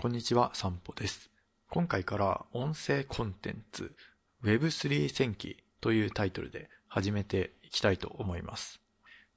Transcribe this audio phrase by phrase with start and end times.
[0.00, 1.28] こんにちは、散歩です。
[1.68, 3.94] 今回から音声コンテンツ
[4.42, 8.80] Web3 戦記というタイトルで始めていきたいと思います。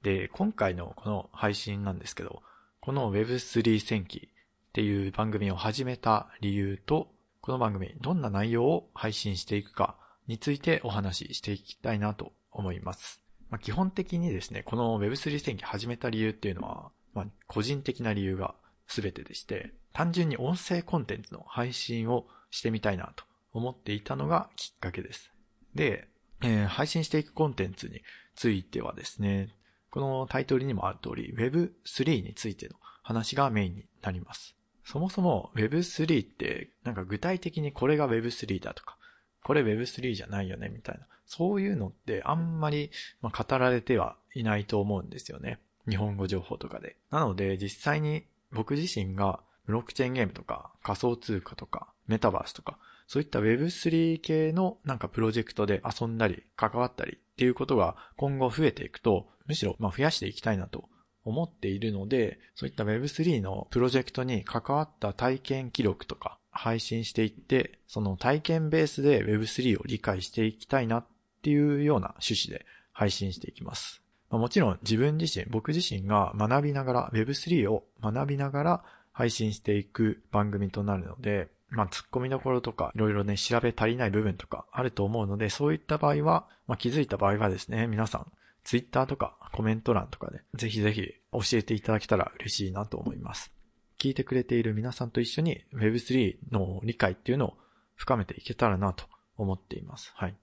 [0.00, 2.42] で、今回のこの配信なんですけど、
[2.80, 7.08] この Web3 戦記っていう番組を始めた理由と、
[7.42, 13.20] この番組どんな内容を配信していくかについてお話ししていきたいなと思います。
[13.50, 18.54] まあ、基本的にですね、この Web3 戦記始めた理由っていうのは、まあ、個人的な理由が
[18.88, 25.32] 全てでして、単純に音声コンテンツの配信をしてみたいなと思っていたのがきっかけです。
[25.74, 26.08] で、
[26.42, 28.02] えー、配信していくコンテンツに
[28.34, 29.54] ついてはですね、
[29.90, 34.56] このタイトルにもある通り Web3 についての話がメインになります。
[34.84, 38.98] そもそも Web3 ってなんか具体的にこれが Web3 だとか、
[39.44, 42.90] これ Web3 じゃないよねみたいな、そういうのってあんまり
[43.22, 45.60] 語られてはいないと思うんですよね。
[45.88, 46.96] 日本語情報とかで。
[47.12, 60.88] なので実際に僕自身がブロックチェーンゲームとか仮想通貨とかメタバースとかそういった Web3 系のなんかプロジェクトで遊んだり関わったりっていうことが今後増えていくとむしろま増やしていきたいなと
[61.24, 71.06] 思っているのでそういった Web3 のプロジェクトに関わった体験記録とか配信していってその体験ベースで Web3 を理解していきたいなっ
[71.42, 74.04] ていうような趣旨で配信していきます。
[74.30, 88.26] もちろん自分自身、僕自身が学びながら、Web3 を学びながら配信していく番組となるので、まあ、突っ込みどころとか、いろいろね、調べ足りない部分とかあると思うので、そういった場合は、まあ、気づいた場合はですね、皆さん、
[88.64, 93.52] Twitter とかコメント欄とかで、ぜひぜひ教えていただけたら嬉しいなと思います。
[93.98, 97.56] 聞いてくれている皆さんと一緒に Web3 の理解っていうのを
[97.94, 99.04] 深めていけたらなと
[99.36, 100.12] 思っています。
[100.16, 100.34] はい。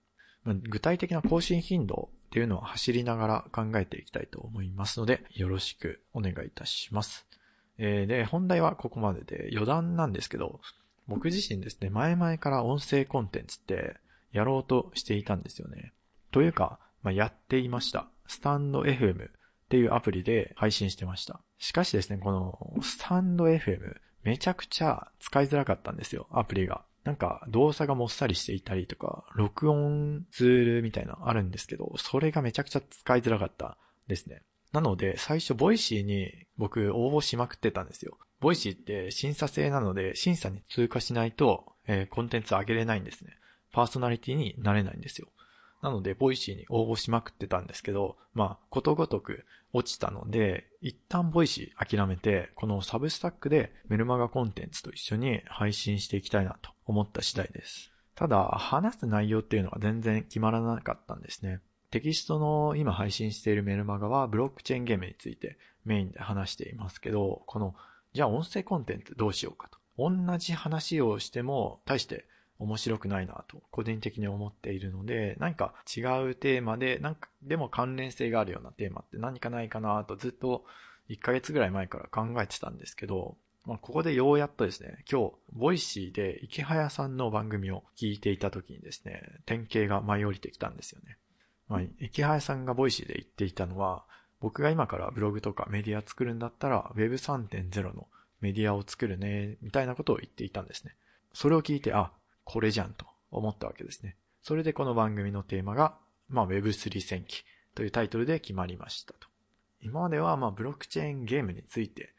[0.46, 7.28] 具体的な更新頻度っていうのは走りながら考えていきたいと思いますので、よろしくお願いいたします。
[7.78, 10.62] えー、で、本題はここまでで余談なんですけど、
[11.08, 13.98] 僕自身ですね、前々から音声コンテンツって
[14.32, 15.94] やろうとしていたんですよね。
[16.32, 18.08] というか、まあ、やっていました。
[18.28, 19.32] スタンド FM っ
[19.70, 21.42] ていうアプリで配信してました。
[21.58, 26.84] しかしですね、このスタンド FM めちゃくちゃ使いづらかったんですよ、アプリが。
[27.04, 33.78] なんか動作がもっさりしていたりとか、録音ツールみたいなのあるんですけど、それがめちゃくちゃ使いづらかった
[34.08, 34.44] ですね。
[34.72, 38.18] なので、最初、 Voicy に僕応募しまくってたんですよ。
[38.40, 43.38] Voicy って審査制なので、審査に通過しないと、えー、コンテンツ上げれないんですね。
[43.74, 45.28] パーソナリティになれないんですよ。
[45.82, 57.92] なので、 Voicy に応募しまくってたんですけど、まあ、ことごとく落ちたので、一旦 Voicy 諦めて、この Substack でメルマガコンテンツと一緒に配信していきたいなと思った次第です。
[58.16, 61.60] ただ、話す内容っていうのは全然決まらなかったんですね。
[61.92, 67.76] テキストの今配信しているメルマガはブロックチェーンゲームについてメインで話していますけど、この、
[68.14, 69.78] じゃあ音声コンテンツどうしようかと。
[69.98, 72.26] 同じ話をしても、大して
[72.60, 80.64] 面白くないなと、個人的に思っているので、何か違うテーマで、なんか、でも関連性があるようなテーマって何かないかなとずっと
[81.10, 83.36] 1ヶ月ぐらい前から考えてたんですけど、
[83.66, 91.18] まあ、ここでようやっとですね、今日、 Voicy でイケハヤさんの番組を聞いていた時にですね、天啓が舞い降りてきたんですよね。
[91.72, 94.04] まあ、イケハヤさんが Voicy で言っていたのは、
[94.42, 98.08] 僕が今からブログとかメディア作るんだったら Web3.0 の
[98.42, 100.96] メディアを作るね、みたいなことを言っていたんですね。
[101.34, 102.12] それを聞いて、あ、
[102.44, 104.18] これじゃんと思ったわけですね。
[104.44, 105.96] それでこの番組のテーマが、
[106.28, 109.30] まあ Web3 戦記というタイトルで決まりましたと。
[109.80, 112.14] 今まではまあブロックチェーンゲームについて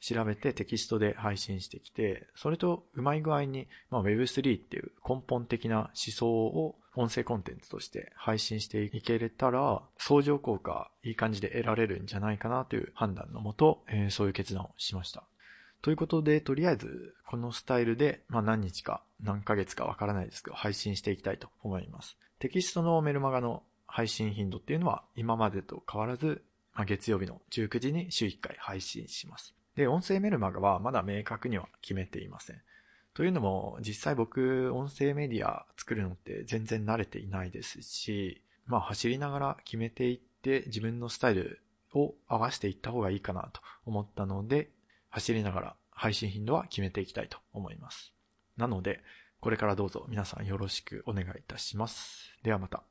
[0.00, 15.24] 調べてテキストで配信してきて、それとうまい具合に、まあ、Web3 っていう根本的な思想を音声コンテンツとして配信していけれたら、相乗効果いい感じで得られるんじゃないかなという判断のもと、えー、そういう決断をしました。
[15.80, 22.16] ということで、とりあえず、このスタイルで、まあ何日か、何ヶ月かわからないですけど、配信していきたいと思います。
[22.40, 26.42] テキストのメルマガの配信頻度っていうのは、今までと変わらず、
[26.74, 29.57] まあ、月曜日の19時に週1回配信します。
[29.78, 32.60] で、音声メルマガはまだ明確には決めていません。
[33.14, 41.62] というのも、実際僕、音声メディア作るのって全然慣れていないですし、まあ走りながら決めていって自分のスタイル
[41.94, 44.68] を合わせていった方がいいかなと思ったので、
[45.10, 48.12] 走りながら配信頻度は決めていきたいと思います。
[48.56, 49.00] なので、
[49.38, 52.32] これからどうぞ皆さんよろしくお願いいたします。
[52.42, 52.88] ではまた。